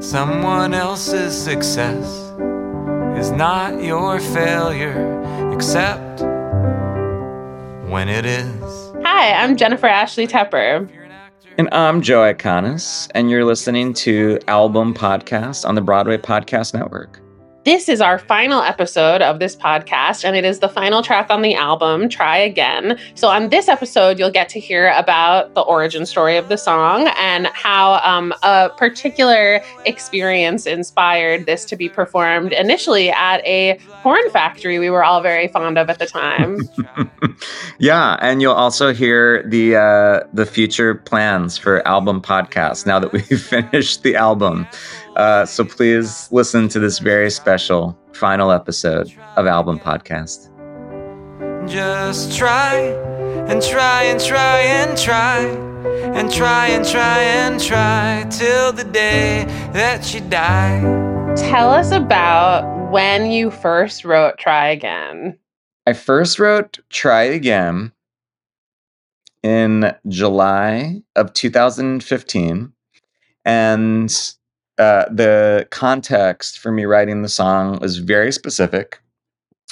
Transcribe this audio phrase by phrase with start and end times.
[0.00, 2.06] Someone else's success
[3.18, 6.20] is not your failure, except
[7.90, 8.92] when it is.
[9.02, 10.88] Hi, I'm Jennifer Ashley Tepper.
[11.58, 17.20] And I'm Joe Iconis, and you're listening to Album Podcast on the Broadway Podcast Network.
[17.66, 21.42] This is our final episode of this podcast, and it is the final track on
[21.42, 22.96] the album, Try Again.
[23.16, 27.08] So, on this episode, you'll get to hear about the origin story of the song
[27.18, 34.30] and how um, a particular experience inspired this to be performed initially at a porn
[34.30, 36.60] factory we were all very fond of at the time.
[37.80, 43.10] yeah, and you'll also hear the uh, the future plans for album podcast now that
[43.10, 44.68] we've finished the album.
[45.16, 50.52] Uh, so please listen to this very special final episode of Album Podcast.
[51.66, 52.74] Just try
[53.48, 59.44] and try and try and try and try and try and try till the day
[59.72, 60.80] that you die.
[61.34, 65.38] Tell us about when you first wrote Try Again.
[65.86, 67.92] I first wrote Try Again
[69.42, 72.72] in July of 2015.
[73.44, 74.32] And
[74.78, 79.00] uh, the context for me writing the song was very specific,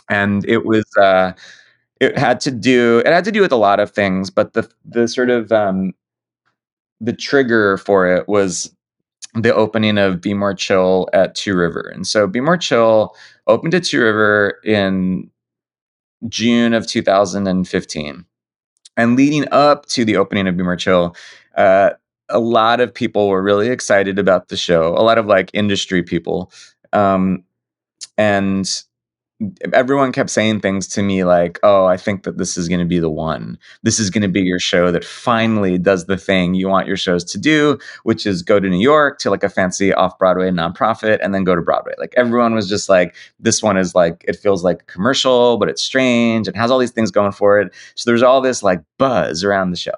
[0.08, 1.32] and it was uh,
[2.00, 4.68] it had to do it had to do with a lot of things, but the
[4.84, 5.92] the sort of um,
[7.00, 8.74] the trigger for it was
[9.34, 13.14] the opening of Be More Chill at Two River, and so Be More Chill
[13.46, 15.30] opened at Two River in
[16.28, 18.24] June of 2015.
[18.96, 21.16] And leading up to the opening of Be More Chill,
[21.56, 21.90] uh,
[22.28, 24.94] a lot of people were really excited about the show.
[24.96, 26.50] A lot of like industry people,
[26.92, 27.44] um,
[28.18, 28.84] and
[29.72, 32.86] everyone kept saying things to me like, "Oh, I think that this is going to
[32.86, 33.58] be the one.
[33.82, 36.96] This is going to be your show that finally does the thing you want your
[36.96, 41.18] shows to do, which is go to New York to like a fancy off-Broadway nonprofit
[41.22, 44.36] and then go to Broadway." Like everyone was just like, "This one is like it
[44.36, 46.48] feels like commercial, but it's strange.
[46.48, 49.70] It has all these things going for it." So there's all this like buzz around
[49.70, 49.94] the show.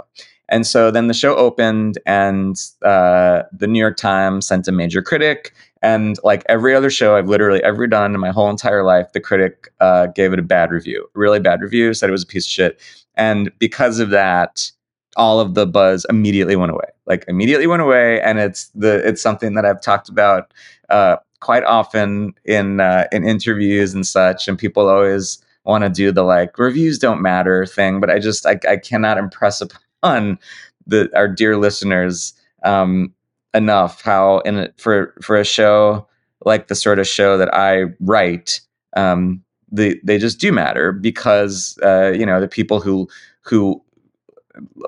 [0.49, 5.03] And so then the show opened, and uh, the New York Times sent a major
[5.03, 5.53] critic.
[5.83, 9.21] And like every other show I've literally ever done in my whole entire life, the
[9.21, 12.47] critic uh, gave it a bad review, really bad review, said it was a piece
[12.47, 12.81] of shit.
[13.15, 14.71] And because of that,
[15.17, 16.89] all of the buzz immediately went away.
[17.07, 20.53] Like immediately went away, and it's the it's something that I've talked about
[20.91, 24.49] uh, quite often in uh, in interviews and such.
[24.49, 28.47] And people always want to do the like reviews don't matter thing, but I just
[28.47, 30.39] I, I cannot impress upon on
[30.87, 32.35] the our dear listeners
[32.65, 33.13] um,
[33.55, 36.07] enough how in a, for for a show
[36.45, 38.61] like the sort of show that I write,
[38.97, 43.09] um, the they just do matter because uh, you know the people who
[43.43, 43.83] who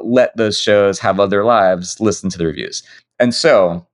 [0.00, 2.82] let those shows have other lives listen to the reviews,
[3.18, 3.86] and so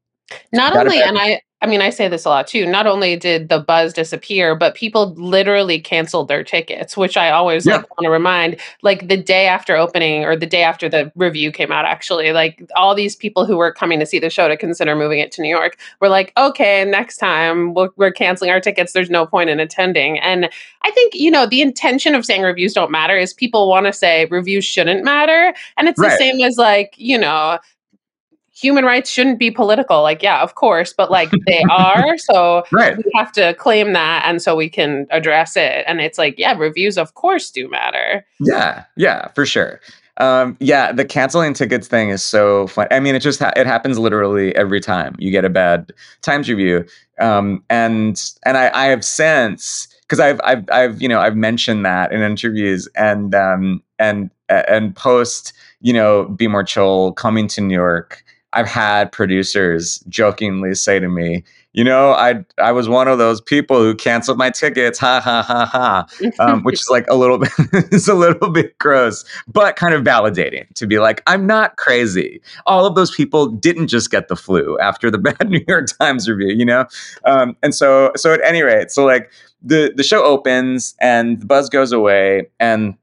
[0.53, 2.67] not only and I I mean, I say this a lot too.
[2.67, 7.65] Not only did the buzz disappear, but people literally canceled their tickets, which I always
[7.65, 7.77] yeah.
[7.77, 8.61] like want to remind.
[8.83, 12.63] Like the day after opening, or the day after the review came out, actually, like
[12.77, 15.41] all these people who were coming to see the show to consider moving it to
[15.41, 18.93] New York were like, "Okay, next time we're, we're canceling our tickets.
[18.93, 20.51] There's no point in attending." And
[20.83, 23.93] I think you know the intention of saying reviews don't matter is people want to
[23.95, 26.11] say reviews shouldn't matter, and it's right.
[26.11, 27.59] the same as like you know
[28.55, 30.03] human rights shouldn't be political.
[30.03, 32.17] Like, yeah, of course, but like they are.
[32.17, 32.97] So right.
[32.97, 35.85] we have to claim that and so we can address it.
[35.87, 38.25] And it's like, yeah, reviews of course do matter.
[38.41, 39.81] Yeah, yeah, for sure.
[40.19, 42.87] Um, yeah, the canceling tickets thing is so fun.
[42.91, 45.93] I mean, it just ha- it happens literally every time you get a bad
[46.23, 46.87] Times review.
[47.19, 51.85] Um, and and I, I have since because I've I've I've you know I've mentioned
[51.85, 57.61] that in interviews and um and and post you know be more chill coming to
[57.61, 58.24] New York.
[58.55, 63.41] I've had producers jokingly say to me, you know, I I was one of those
[63.41, 66.07] people who canceled my tickets, ha ha ha ha,
[66.39, 67.51] um, which is like a little bit
[67.93, 72.41] is a little bit gross, but kind of validating to be like, I'm not crazy.
[72.65, 76.29] All of those people didn't just get the flu after the bad New York Times
[76.29, 76.87] review, you know,
[77.25, 81.47] um, and so so at any rate, so like the the show opens and the
[81.47, 82.95] buzz goes away and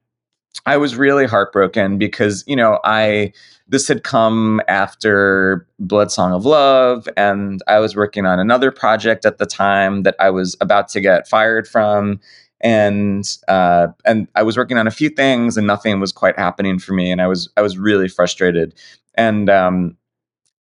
[0.65, 3.33] I was really heartbroken because you know I
[3.67, 9.37] this had come after Bloodsong of Love, and I was working on another project at
[9.37, 12.19] the time that I was about to get fired from,
[12.59, 16.79] and uh, and I was working on a few things, and nothing was quite happening
[16.79, 18.73] for me, and I was I was really frustrated,
[19.15, 19.97] and um,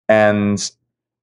[0.08, 0.72] and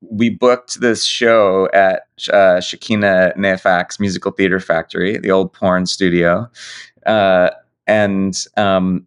[0.00, 6.50] we booked this show at uh, Shakina Nayfack's Musical Theater Factory, the old porn studio,
[7.06, 7.50] uh,
[7.86, 9.06] and um,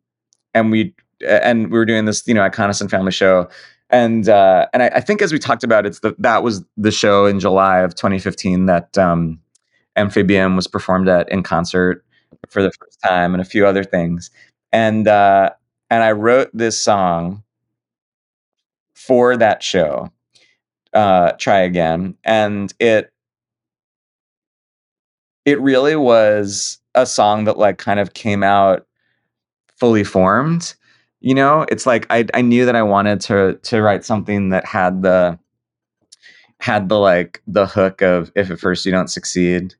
[0.53, 0.93] and we
[1.27, 3.49] and we were doing this, you know, Iconis Family show.
[3.89, 6.91] And uh, and I, I, think as we talked about, it's the that was the
[6.91, 9.39] show in July of 2015 that um,
[10.55, 12.05] was performed at in concert
[12.49, 14.29] for the first time, and a few other things.
[14.71, 15.49] And uh,
[15.89, 17.43] and I wrote this song
[18.93, 20.11] for that show,
[20.93, 23.11] uh, "Try Again," and it
[25.45, 28.85] it really was a song that like kind of came out
[29.77, 30.75] fully formed
[31.21, 31.65] you know?
[31.69, 35.37] It's like i i knew that i wanted to to write something that had the
[36.59, 39.75] had the like the hook of if at first you don't succeed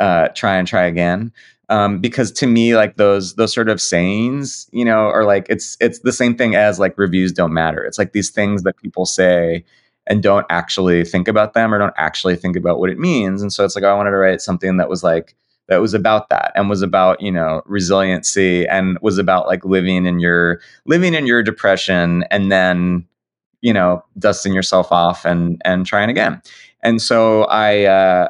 [0.00, 1.32] uh try and try again.
[1.68, 5.76] Um because to me like those those sort of sayings you know are like it's
[5.80, 7.84] it's the same thing as like reviews don't matter.
[7.84, 9.64] It's like these things that people say
[10.06, 13.52] and don't actually think about them or don't actually think about what it means and
[13.52, 15.36] so it's like i wanted to write something that was like
[15.70, 20.04] that was about that and was about you know resiliency and was about like living
[20.04, 23.06] in your living in your depression and then
[23.62, 26.42] you know dusting yourself off and and trying again.
[26.82, 28.28] And so i uh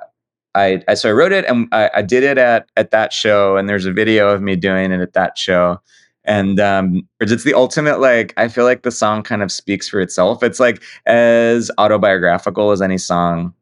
[0.54, 3.56] I, I so I wrote it and I, I did it at at that show
[3.56, 5.80] and there's a video of me doing it at that show.
[6.24, 10.00] And um it's the ultimate like i feel like the song kind of speaks for
[10.00, 10.42] itself.
[10.42, 13.54] It's like as autobiographical as any song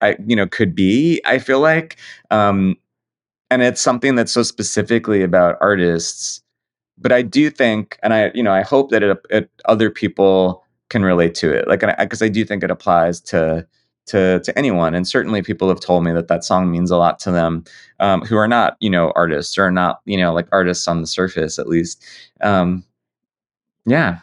[0.00, 1.20] I you know could be.
[1.24, 1.96] I feel like,
[2.30, 2.76] um,
[3.50, 6.42] and it's something that's so specifically about artists.
[6.98, 10.64] But I do think, and I you know I hope that it, it other people
[10.90, 11.68] can relate to it.
[11.68, 13.66] Like because I, I do think it applies to
[14.08, 17.18] to to anyone and certainly people have told me that that song means a lot
[17.20, 17.62] to them
[18.00, 21.06] um, who are not you know artists or not you know like artists on the
[21.06, 22.04] surface at least
[22.40, 22.84] um,
[23.86, 24.18] yeah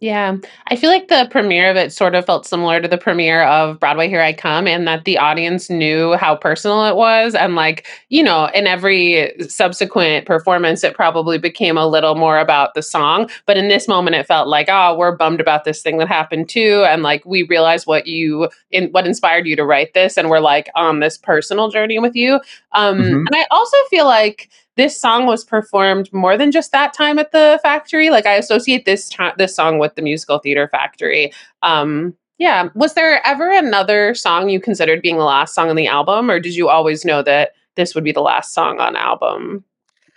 [0.00, 0.36] yeah.
[0.68, 3.78] I feel like the premiere of it sort of felt similar to the premiere of
[3.78, 7.34] Broadway Here I Come, and that the audience knew how personal it was.
[7.34, 12.74] And, like, you know, in every subsequent performance, it probably became a little more about
[12.74, 13.30] the song.
[13.46, 16.48] But in this moment, it felt like, oh, we're bummed about this thing that happened
[16.48, 16.84] too.
[16.88, 20.16] And, like, we realize what you, in what inspired you to write this.
[20.16, 22.40] And we're like on this personal journey with you.
[22.72, 23.26] Um, mm-hmm.
[23.26, 27.32] And I also feel like, this song was performed more than just that time at
[27.32, 28.10] the factory.
[28.10, 31.32] Like I associate this time this song with the musical theater factory.
[31.62, 32.70] Um, yeah.
[32.74, 36.40] Was there ever another song you considered being the last song on the album, or
[36.40, 39.62] did you always know that this would be the last song on album?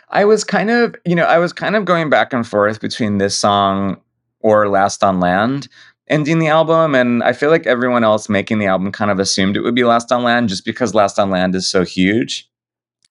[0.09, 3.17] I was kind of, you know, I was kind of going back and forth between
[3.17, 3.99] this song
[4.39, 5.67] or Last on Land
[6.07, 6.95] ending the album.
[6.95, 9.83] And I feel like everyone else making the album kind of assumed it would be
[9.83, 12.49] Last on Land just because Last on Land is so huge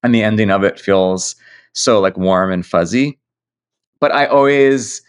[0.02, 1.36] and the ending of it feels
[1.72, 3.18] so like warm and fuzzy.
[4.00, 5.00] But i always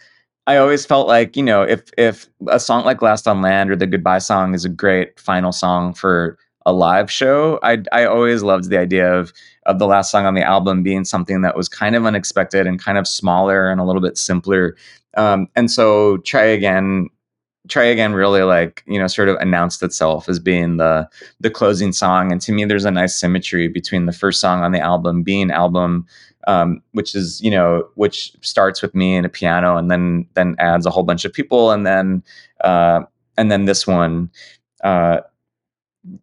[0.46, 3.76] i always felt like you know if if a song like last on land or
[3.76, 8.42] the goodbye song is a great final song for a live show i i always
[8.42, 9.32] loved the idea of
[9.66, 12.82] of the last song on the album being something that was kind of unexpected and
[12.82, 14.76] kind of smaller and a little bit simpler.
[15.16, 17.08] Um, and so try again
[17.68, 21.08] try again really like you know sort of announced itself as being the
[21.40, 22.30] the closing song.
[22.32, 25.50] And to me there's a nice symmetry between the first song on the album being
[25.50, 26.06] album
[26.46, 30.56] um, which is you know which starts with me and a piano and then then
[30.58, 32.22] adds a whole bunch of people and then
[32.62, 33.02] uh,
[33.36, 34.30] and then this one
[34.82, 35.20] uh,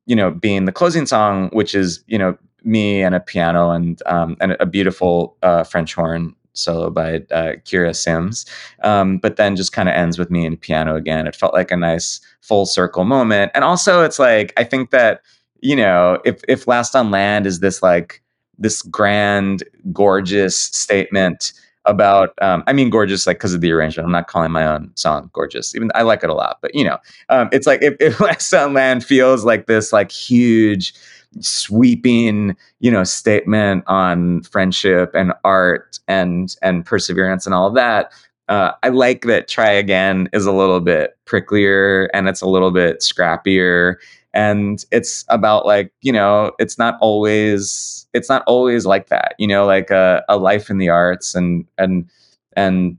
[0.06, 4.02] you know being the closing song which is you know me and a piano and
[4.06, 8.46] um, and a beautiful uh, french horn solo by uh, Kira Sims,
[8.84, 11.28] um, but then just kind of ends with me and piano again.
[11.28, 15.22] It felt like a nice full circle moment, and also it's like I think that
[15.62, 18.22] you know if if Last on Land is this like
[18.58, 21.54] this grand, gorgeous statement
[21.86, 24.06] about um, i mean gorgeous like because of the arrangement.
[24.06, 26.84] I'm not calling my own song gorgeous even i like it a lot but you
[26.84, 26.98] know
[27.30, 30.94] um, it's like if, if last on land feels like this like huge
[31.40, 38.12] sweeping you know statement on friendship and art and and perseverance and all of that
[38.52, 42.72] uh, I like that Try Again is a little bit pricklier and it's a little
[42.72, 43.96] bit scrappier.
[44.34, 49.48] And it's about like, you know, it's not always it's not always like that, you
[49.48, 52.10] know, like a, a life in the arts and and
[52.58, 52.98] and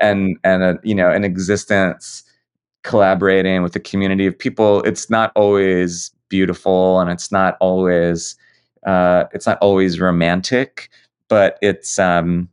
[0.00, 2.24] and and a, you know, an existence
[2.82, 4.82] collaborating with a community of people.
[4.82, 8.36] It's not always beautiful and it's not always
[8.86, 10.88] uh, it's not always romantic,
[11.28, 12.48] but it's um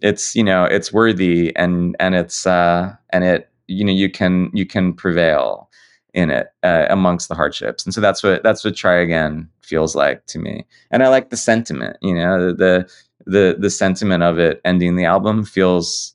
[0.00, 4.50] it's you know it's worthy and and it's uh and it you know you can
[4.52, 5.70] you can prevail
[6.14, 7.84] in it uh, amongst the hardships.
[7.86, 10.66] And so that's what that's what try again feels like to me.
[10.90, 12.90] And i like the sentiment you know the
[13.26, 16.14] the the sentiment of it ending the album feels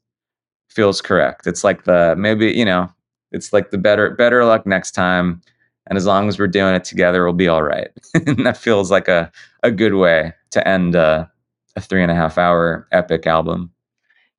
[0.69, 1.47] feels correct.
[1.47, 2.89] It's like the maybe you know
[3.31, 5.41] it's like the better better luck next time
[5.87, 7.89] and as long as we're doing it together we'll be all right.
[8.27, 9.31] And that feels like a
[9.63, 11.25] a good way to end uh,
[11.75, 13.71] a three and a half hour epic album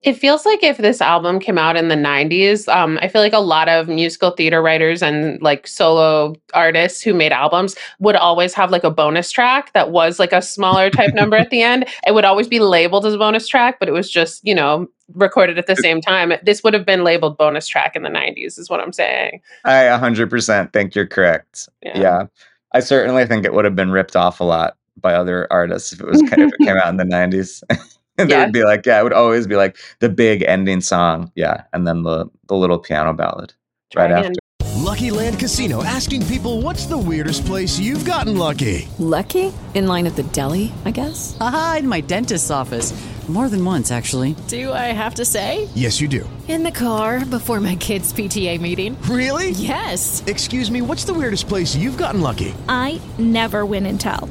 [0.03, 3.33] it feels like if this album came out in the 90s, um, I feel like
[3.33, 8.55] a lot of musical theater writers and like solo artists who made albums would always
[8.55, 11.85] have like a bonus track that was like a smaller type number at the end.
[12.07, 14.87] It would always be labeled as a bonus track, but it was just, you know,
[15.15, 16.33] recorded at the same time.
[16.45, 19.41] This would have been labeled bonus track in the 90s, is what I'm saying.
[19.65, 21.69] I 100% think you're correct.
[21.83, 21.99] Yeah.
[21.99, 22.27] yeah.
[22.73, 26.01] I certainly think it would have been ripped off a lot by other artists if
[26.01, 27.65] it was kind of, it came out in the 90s.
[28.29, 28.45] and yeah.
[28.45, 31.87] would be like, yeah, it would always be like the big ending song, yeah, and
[31.87, 33.55] then the the little piano ballad
[33.93, 34.33] Try right again.
[34.33, 34.41] after.
[34.77, 40.07] Lucky Land Casino asking people, "What's the weirdest place you've gotten lucky?" Lucky in line
[40.07, 41.37] at the deli, I guess.
[41.41, 42.93] Aha, in my dentist's office.
[43.29, 44.35] More than once, actually.
[44.49, 45.69] Do I have to say?
[45.75, 46.29] Yes, you do.
[46.49, 48.97] In the car before my kids' PTA meeting.
[49.03, 49.51] Really?
[49.51, 50.23] Yes.
[50.27, 52.55] Excuse me, what's the weirdest place you've gotten lucky?
[52.71, 54.31] I never win and tell.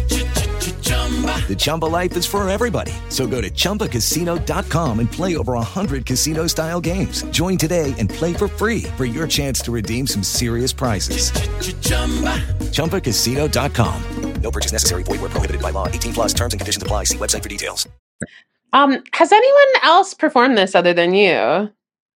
[1.21, 2.93] The Chumba life is for everybody.
[3.09, 7.23] So go to ChumbaCasino.com and play over 100 casino style games.
[7.31, 11.31] Join today and play for free for your chance to redeem some serious prizes.
[11.31, 12.37] Ch-ch-chumba.
[12.71, 14.03] ChumbaCasino.com.
[14.41, 15.03] No purchase necessary.
[15.03, 15.87] Void where prohibited by law.
[15.87, 17.05] 18 plus terms and conditions apply.
[17.05, 17.87] See website for details.
[18.73, 21.69] Um, has anyone else performed this other than you?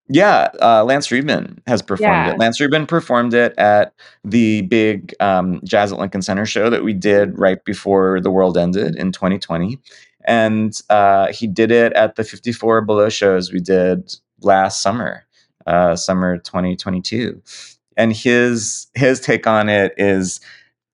[0.08, 2.32] Yeah, uh, Lance Friedman has performed yeah.
[2.32, 2.38] it.
[2.38, 6.92] Lance Friedman performed it at the big um, Jazz at Lincoln Center show that we
[6.92, 9.78] did right before the world ended in 2020.
[10.26, 15.24] And uh, he did it at the 54 Below shows we did last summer,
[15.66, 17.40] uh, summer 2022.
[17.96, 20.40] And his his take on it is,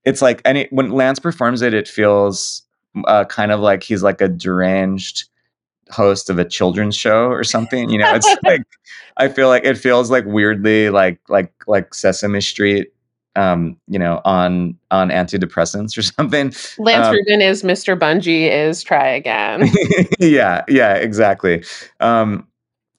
[0.05, 2.63] it's like any when Lance performs it, it feels
[3.07, 5.30] uh, kind of like he's like a deranged
[5.91, 7.91] host of a children's show or something.
[7.91, 8.63] You know, it's like
[9.17, 12.93] I feel like it feels like weirdly like like like Sesame Street
[13.37, 16.53] um, you know, on on antidepressants or something.
[16.79, 17.99] Lance um, Rubin is Mr.
[17.99, 19.71] Bungie is try again.
[20.21, 21.65] yeah, yeah, exactly.
[22.01, 22.47] Um,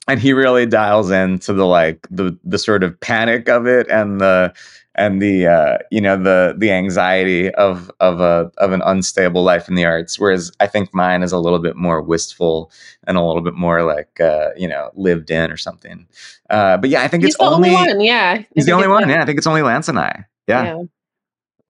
[0.07, 4.19] and he really dials into the like the the sort of panic of it and
[4.19, 4.53] the
[4.95, 9.69] and the uh, you know the the anxiety of of a of an unstable life
[9.69, 10.19] in the arts.
[10.19, 12.71] Whereas I think mine is a little bit more wistful
[13.05, 16.07] and a little bit more like uh, you know lived in or something.
[16.49, 18.01] Uh, but yeah, I think he's it's only, only one.
[18.01, 19.07] Yeah, he's the only one.
[19.07, 20.25] Yeah, I think it's only Lance and I.
[20.47, 20.63] Yeah.
[20.63, 20.83] yeah.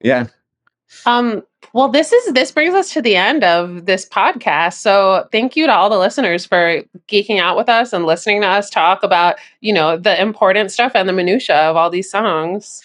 [0.02, 0.28] yeah.
[1.06, 4.74] Um, well, this is this brings us to the end of this podcast.
[4.74, 8.48] So thank you to all the listeners for geeking out with us and listening to
[8.48, 12.84] us talk about, you know, the important stuff and the minutia of all these songs.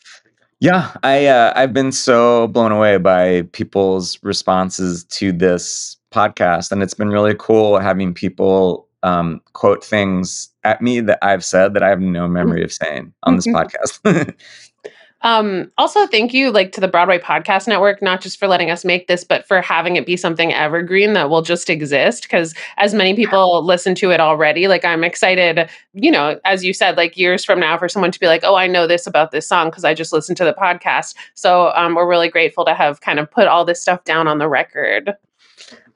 [0.61, 6.83] Yeah, I uh, I've been so blown away by people's responses to this podcast, and
[6.83, 11.83] it's been really cool having people um, quote things at me that I've said that
[11.83, 14.35] I have no memory of saying on this podcast.
[15.23, 18.85] Um, also, thank you like to the Broadway Podcast Network, not just for letting us
[18.85, 22.25] make this, but for having it be something evergreen that will just exist.
[22.25, 26.73] Because as many people listen to it already, like I'm excited, you know, as you
[26.73, 29.31] said, like years from now, for someone to be like, "Oh, I know this about
[29.31, 32.75] this song because I just listened to the podcast." So um, we're really grateful to
[32.75, 35.15] have kind of put all this stuff down on the record.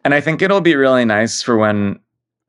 [0.02, 2.00] And I think it'll be really nice for when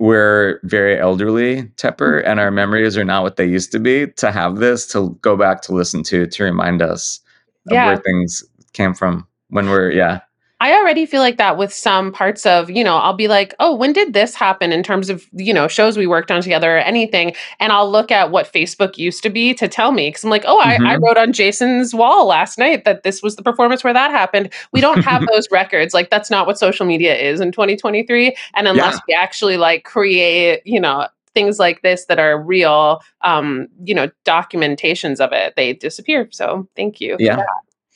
[0.01, 2.27] we're very elderly, Tepper, mm-hmm.
[2.27, 4.07] and our memories are not what they used to be.
[4.07, 7.19] To have this to go back to listen to to remind us
[7.67, 8.43] of where things
[8.73, 10.21] came from when we're yeah.
[10.61, 13.75] I already feel like that with some parts of, you know, I'll be like, oh,
[13.75, 16.79] when did this happen in terms of, you know, shows we worked on together or
[16.79, 17.33] anything?
[17.59, 20.11] And I'll look at what Facebook used to be to tell me.
[20.11, 21.01] Cause I'm like, oh, I, I Mhm.
[21.01, 24.53] wrote on Jason's wall last night that this was the performance where that happened.
[24.71, 25.95] We don't have those records.
[25.95, 28.35] Like, that's not what social media is in 2023.
[28.53, 28.99] And unless Yeah.
[29.07, 34.11] we actually like create, you know, things like this that are real, um, you know,
[34.25, 36.27] documentations of it, they disappear.
[36.31, 37.15] So thank you.
[37.19, 37.41] Yeah.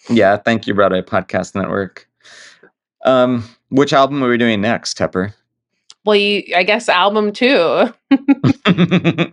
[0.10, 2.08] Yeah, thank you, Broadway Podcast Network.
[3.06, 5.34] Um, which album are we doing next, Tepper?
[6.04, 7.94] Well, you, I guess album two.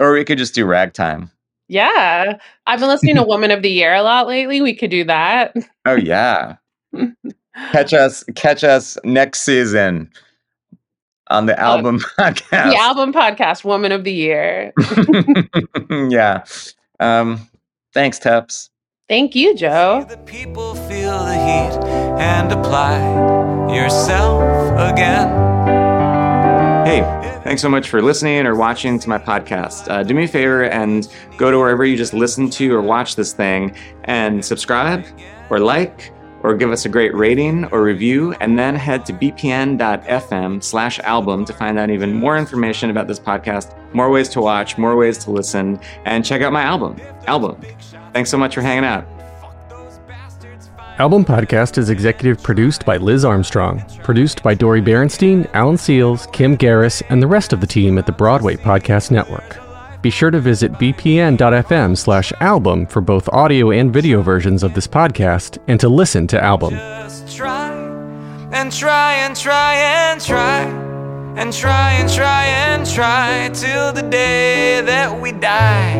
[0.00, 1.30] or we could just do Ragtime.
[1.68, 2.38] Yeah.
[2.66, 4.60] I've been listening to Woman of the Year a lot lately.
[4.60, 5.54] We could do that.
[5.86, 6.56] Oh yeah.
[7.72, 10.10] catch us catch us next season
[11.28, 12.70] on the album podcast.
[12.70, 14.72] The album podcast, Woman of the Year.
[16.10, 16.44] yeah.
[16.98, 17.48] Um
[17.94, 18.70] thanks, Teps.
[19.10, 20.06] Thank you, Joe.
[20.24, 21.84] People feel the heat
[22.20, 22.96] and apply
[23.74, 24.40] yourself
[24.92, 25.26] again.
[26.86, 27.00] Hey,
[27.42, 29.90] thanks so much for listening or watching to my podcast.
[29.90, 33.16] Uh, do me a favor and go to wherever you just listen to or watch
[33.16, 33.74] this thing
[34.04, 35.04] and subscribe
[35.50, 40.62] or like or give us a great rating or review, and then head to bpn.fm
[40.62, 44.78] slash album to find out even more information about this podcast, more ways to watch,
[44.78, 47.60] more ways to listen, and check out my album, Album.
[48.12, 49.06] Thanks so much for hanging out.
[50.98, 56.58] Album Podcast is executive produced by Liz Armstrong, produced by Dori Berinstein, Alan Seales, Kim
[56.58, 59.69] Garris, and the rest of the team at the Broadway Podcast Network.
[60.02, 64.86] Be sure to visit bpn.fm slash album for both audio and video versions of this
[64.86, 66.74] podcast and to listen to Album.
[67.28, 67.70] Try
[68.52, 70.62] and try and try and try
[71.36, 75.98] and try and try and try till the day that we die.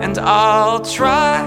[0.00, 1.44] And I'll try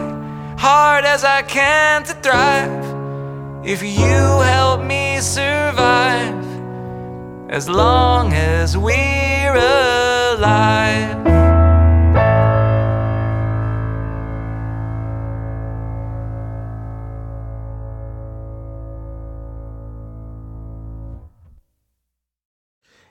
[0.57, 6.45] hard as I can to thrive if you help me survive
[7.49, 10.08] as long as we're alive
[10.39, 11.28] alive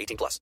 [0.00, 0.40] 18 plus.